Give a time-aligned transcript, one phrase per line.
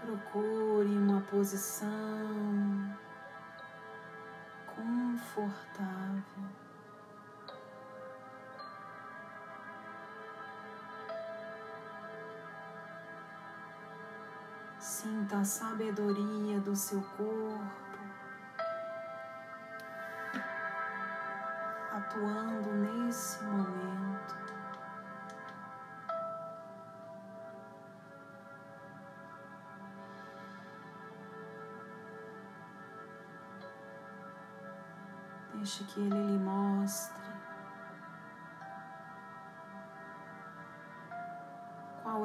[0.02, 1.88] Procure uma posição
[4.66, 6.05] confortável.
[15.36, 17.60] Sinta a sabedoria do seu corpo
[21.92, 24.36] atuando nesse momento.
[35.54, 37.25] Deixe que ele lhe mostre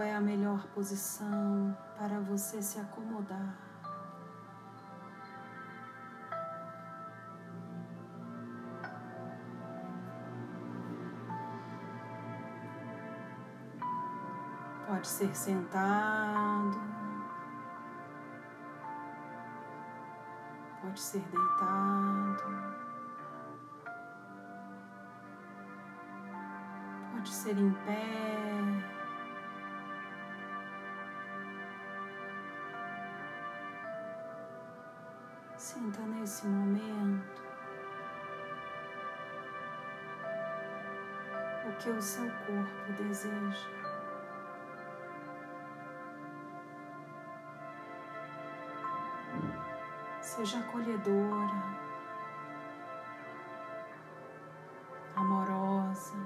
[0.01, 3.55] qual é a melhor posição para você se acomodar.
[14.87, 16.81] Pode ser sentado,
[20.81, 22.42] pode ser deitado.
[27.12, 28.80] Pode ser em pé.
[42.01, 43.69] O seu corpo deseja.
[50.23, 51.62] Seja acolhedora,
[55.15, 56.17] amorosa.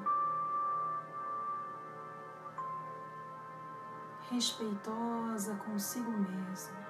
[4.31, 6.84] respeitosa consigo mesma.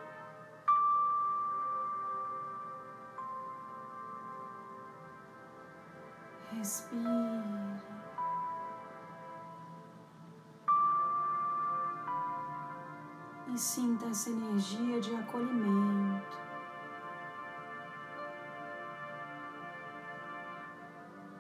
[13.54, 16.38] E sinta essa energia de acolhimento.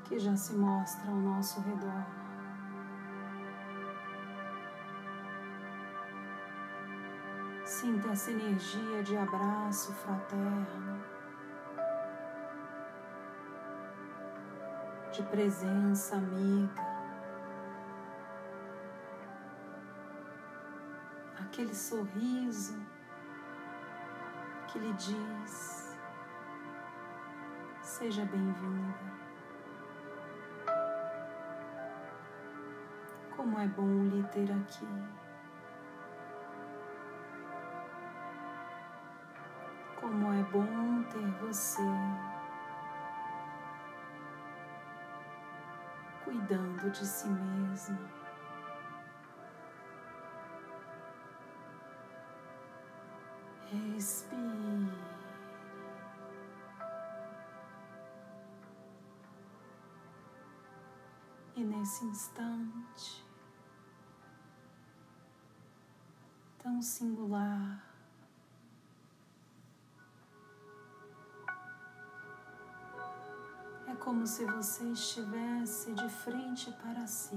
[0.04, 2.06] Que já se mostra ao nosso redor.
[7.64, 11.02] Sinta essa energia de abraço fraterno,
[15.10, 16.93] de presença amiga,
[21.54, 22.76] aquele sorriso
[24.66, 25.96] que lhe diz:
[27.80, 29.14] seja bem-vinda.
[33.36, 34.88] Como é bom lhe ter aqui.
[40.00, 41.82] Como é bom ter você
[46.24, 48.23] cuidando de si mesma.
[61.84, 63.22] Nesse instante
[66.62, 67.90] tão singular,
[73.86, 77.36] É como se você estivesse de frente para si.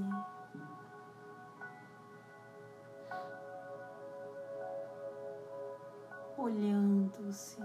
[6.38, 7.62] Olhando-se.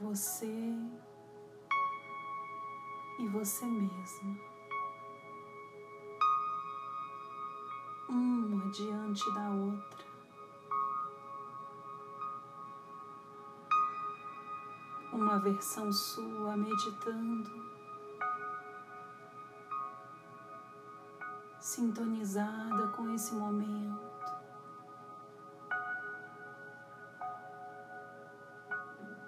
[0.00, 0.78] Você
[3.22, 4.36] e você mesma.
[8.08, 10.12] Uma diante da outra.
[15.12, 17.50] uma versão sua meditando,
[21.60, 24.10] sintonizada com esse momento.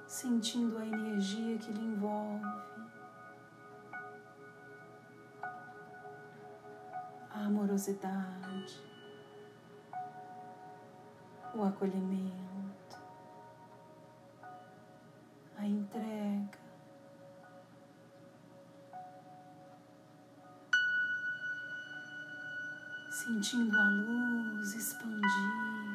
[0.07, 2.45] Sentindo a energia que lhe envolve,
[7.35, 8.81] a amorosidade,
[11.55, 12.45] o acolhimento.
[15.65, 16.59] a entrega.
[23.11, 25.94] Sentindo a luz expandida.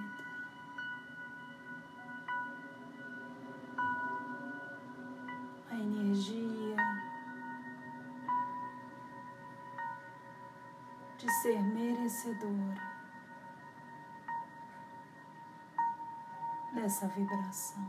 [12.19, 12.99] Merecedora.
[16.75, 17.83] essa vibração.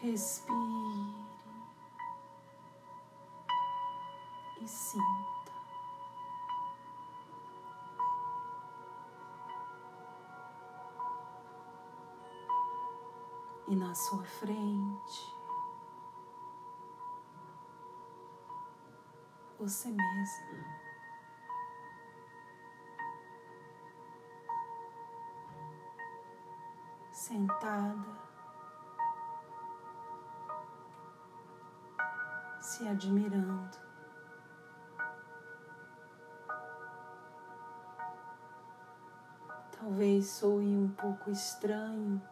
[0.00, 1.26] Respire
[4.60, 5.52] e sinta.
[13.68, 15.39] E na sua frente,
[19.60, 20.80] você mesma.
[27.12, 28.08] Sentada,
[32.62, 33.78] se admirando.
[39.78, 42.22] Talvez soe um pouco estranho,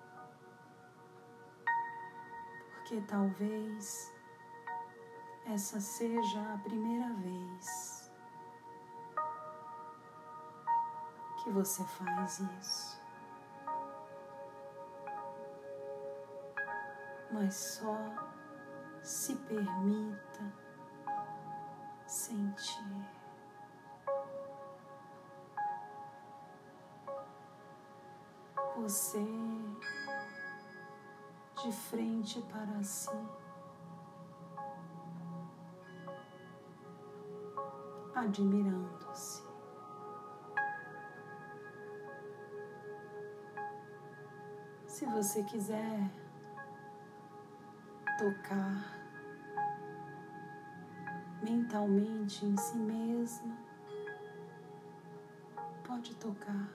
[2.70, 4.17] porque talvez
[5.52, 8.12] essa seja a primeira vez
[11.42, 13.00] que você faz isso.
[17.32, 17.96] Mas só
[19.02, 20.52] se permita
[22.06, 23.06] sentir.
[28.76, 29.24] Você
[31.62, 33.47] de frente para si.
[38.20, 39.42] Admirando-se.
[44.86, 46.10] Se você quiser
[48.18, 48.98] tocar
[51.42, 53.56] mentalmente em si mesma,
[55.86, 56.68] pode tocar.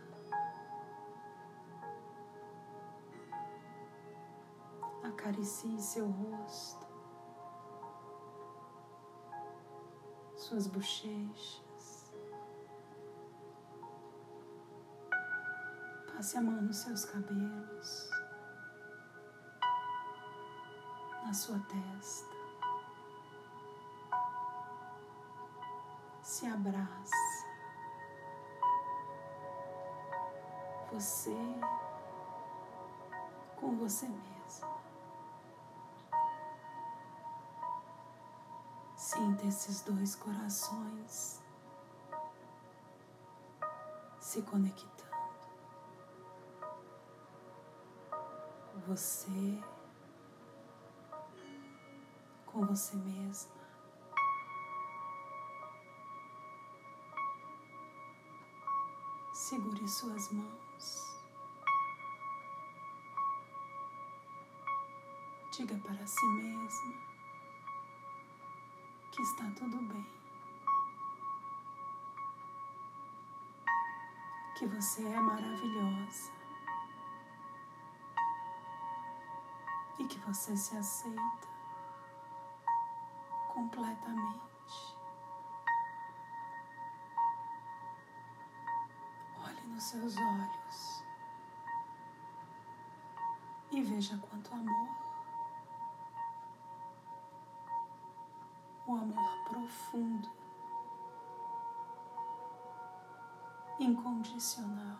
[5.04, 6.83] Acaricie seu rosto.
[10.44, 12.14] Suas bochechas.
[16.14, 18.10] Passe a mão nos seus cabelos,
[21.26, 22.34] na sua testa.
[26.22, 27.12] Se abraça.
[30.92, 31.36] Você
[33.56, 34.33] com você mesmo.
[39.14, 41.40] Sinta esses dois corações
[44.20, 45.04] se conectando.
[48.88, 49.64] Você
[52.48, 53.54] com você mesma.
[59.32, 61.20] Segure suas mãos.
[65.52, 67.13] Diga para si mesma
[69.14, 70.08] que está tudo bem.
[74.56, 76.32] Que você é maravilhosa.
[80.00, 81.48] E que você se aceita
[83.54, 84.98] completamente.
[89.46, 91.04] Olhe nos seus olhos
[93.72, 95.03] e veja quanto amor
[98.94, 100.30] o amor profundo,
[103.80, 105.00] incondicional.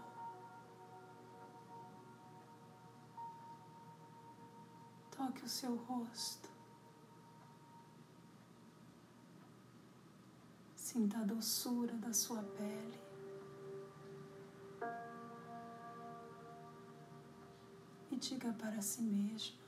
[5.12, 6.50] Toque o seu rosto.
[10.76, 13.00] Sinta a doçura da sua pele.
[18.12, 19.63] E diga para si mesmo: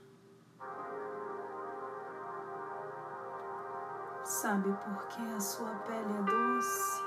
[4.25, 7.03] Sabe por que a sua pele é doce,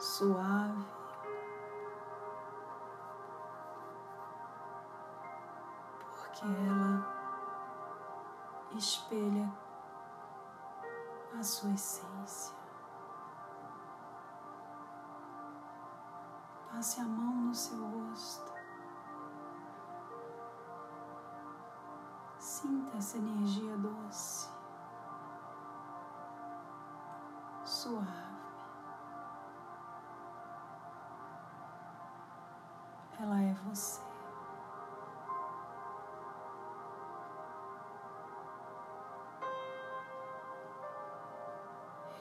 [0.00, 0.86] suave,
[6.10, 7.06] porque ela
[8.74, 9.52] espelha
[11.38, 12.56] a sua essência.
[16.72, 18.55] Passe a mão no seu rosto.
[22.56, 24.48] Sinta essa energia doce,
[27.66, 28.06] suave.
[33.20, 34.00] Ela é você.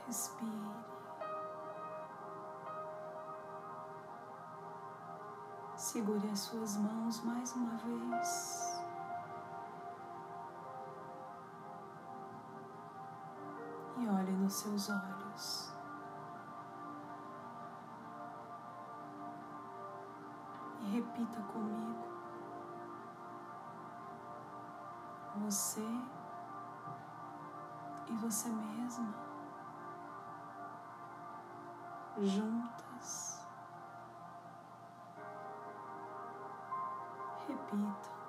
[0.06, 0.52] Respire.
[5.78, 8.65] Segure as suas mãos mais uma vez.
[14.56, 15.74] seus olhos.
[20.80, 22.06] E repita comigo:
[25.36, 25.86] Você
[28.08, 29.14] e você mesma
[32.18, 33.46] juntas.
[37.48, 38.25] Repita.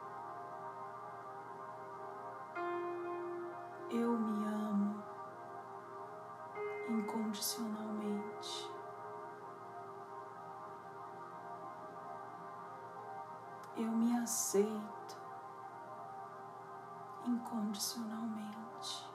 [17.27, 19.07] Incondicionalmente.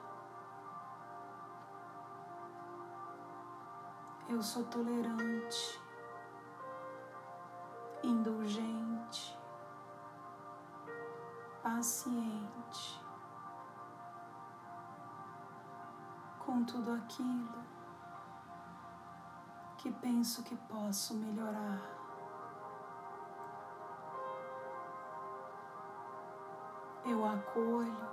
[4.28, 5.80] Eu sou tolerante,
[8.02, 9.38] indulgente,
[11.62, 13.00] paciente
[16.38, 17.62] com tudo aquilo
[19.78, 22.01] que penso que posso melhorar.
[27.04, 28.08] Eu acolho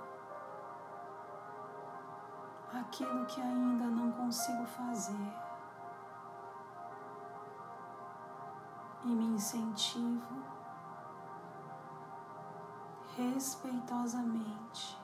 [2.72, 5.32] aquilo que ainda não consigo fazer
[9.04, 10.42] e me incentivo
[13.16, 14.98] respeitosamente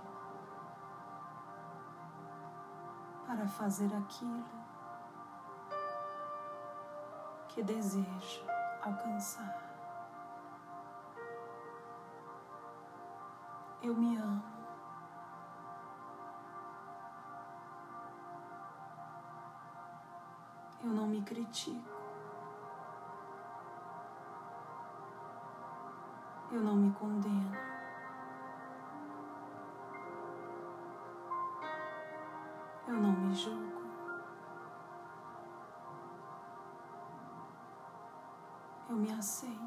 [3.27, 4.45] para fazer aquilo
[7.49, 8.45] que desejo
[8.83, 9.66] alcançar.
[13.87, 14.43] Eu me amo.
[20.83, 21.89] Eu não me critico.
[26.51, 27.57] Eu não me condeno.
[32.89, 33.83] Eu não me julgo.
[38.91, 39.66] Eu me aceito.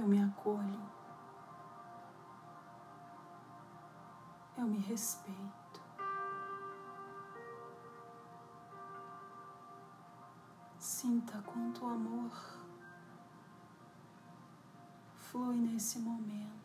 [0.00, 0.80] Eu me acolho.
[4.56, 5.80] Eu me respeito.
[10.78, 12.30] Sinta quanto amor
[15.18, 16.60] flui nesse momento.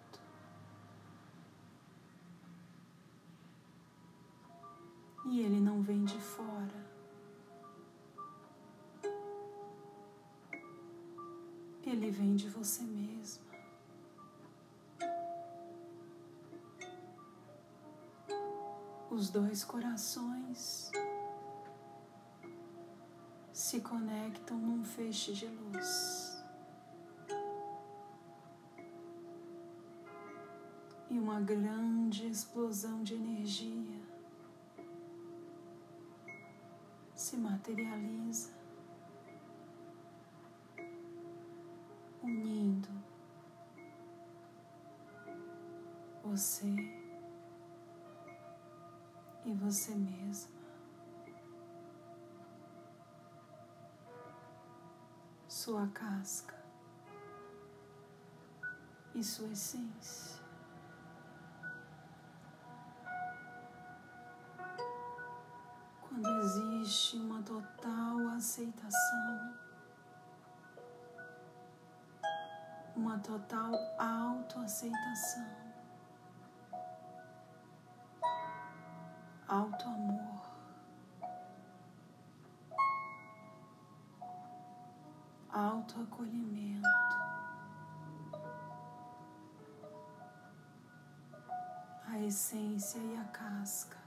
[5.27, 6.85] e ele não vem de fora.
[11.85, 13.04] Ele vem de você mesma.
[19.15, 20.91] Os dois corações
[23.53, 26.43] se conectam num feixe de luz.
[31.09, 34.01] E uma grande explosão de energia
[37.15, 38.51] se materializa,
[42.21, 42.89] unindo
[46.21, 46.94] você
[49.45, 50.55] e você mesma.
[55.47, 56.55] Sua casca
[59.13, 60.35] e sua essência.
[66.15, 69.53] quando existe uma total aceitação,
[72.95, 75.64] uma total autoaceitação,
[79.55, 80.41] auto-amor.
[85.49, 86.89] Autoacolhimento,
[92.09, 93.97] a essência e a casca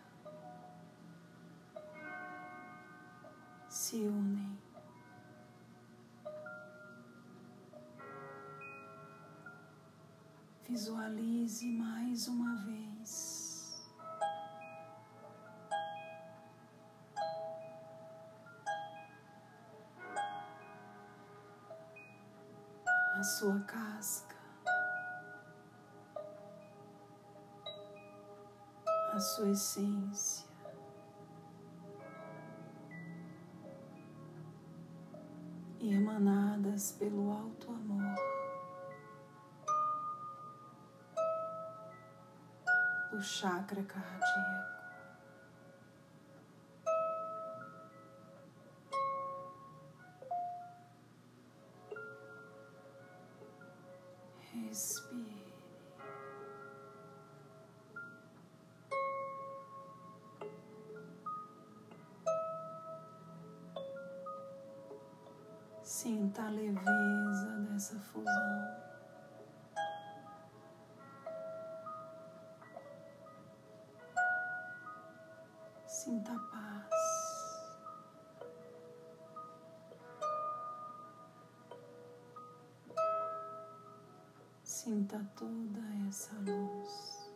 [3.71, 4.59] se unem.
[10.69, 12.88] Visualize mais uma vez.
[23.19, 24.37] A sua casca,
[29.13, 30.47] a sua essência.
[35.81, 38.15] emanadas pelo alto amor.
[43.13, 44.78] O chakra cardíaco.
[54.69, 55.55] Respire.
[65.83, 68.88] Sinta a leveza dessa fusão.
[84.89, 87.31] Sinta toda essa luz.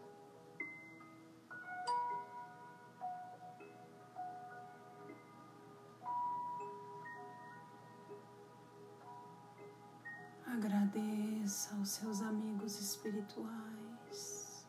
[10.47, 14.67] Agradeça aos seus amigos espirituais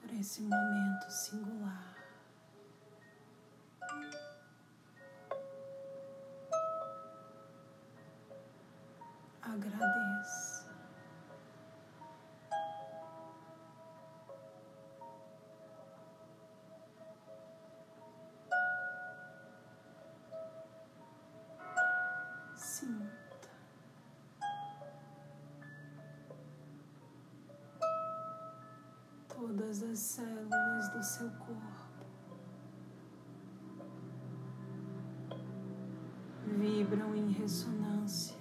[0.00, 1.97] por esse momento singular.
[29.48, 32.04] Todas as células do seu corpo
[36.44, 38.36] vibram em ressonância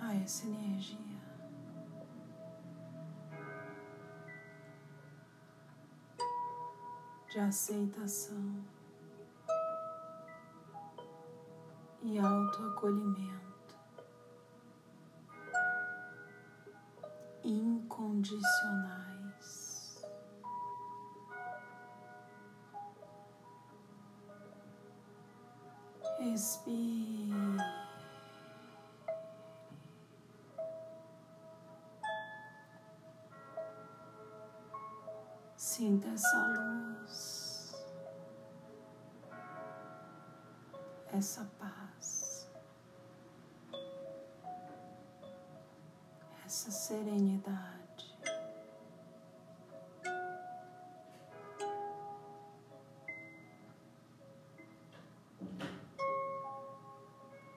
[0.00, 1.20] a essa energia.
[7.28, 8.64] De aceitação.
[12.02, 13.49] e autoacolhimento
[17.50, 20.00] incondicionais.
[26.18, 27.56] Respire.
[35.56, 37.74] Sinta essa luz,
[41.12, 41.49] essa
[46.50, 48.18] essa serenidade.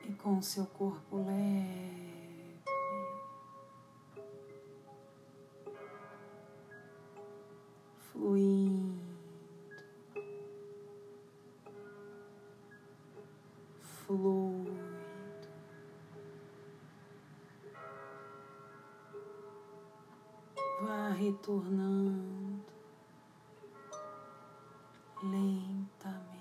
[0.07, 1.82] E com seu corpo leve,
[25.23, 26.33] lentamente.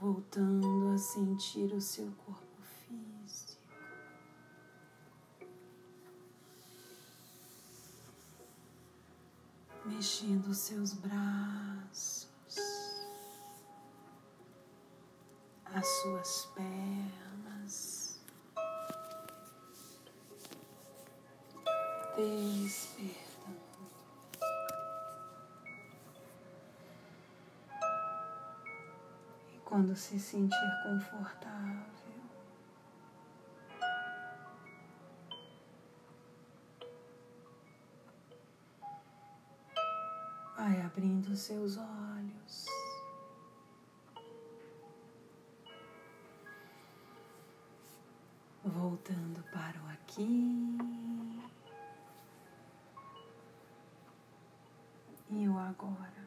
[0.00, 3.58] Voltando a sentir o seu corpo físico.
[9.84, 12.28] Mexendo os seus braços,
[15.64, 17.27] as suas pernas,
[22.18, 23.18] despertando.
[29.54, 31.86] E quando se sentir confortável,
[40.56, 42.66] vai abrindo seus olhos.
[48.64, 50.97] Voltando para o aqui
[55.68, 56.17] agora.